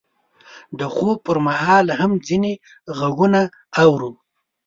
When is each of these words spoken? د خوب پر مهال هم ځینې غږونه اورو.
د 0.79 0.81
خوب 0.95 1.17
پر 1.27 1.37
مهال 1.47 1.85
هم 1.99 2.11
ځینې 2.27 2.53
غږونه 2.99 3.41
اورو. 3.83 4.11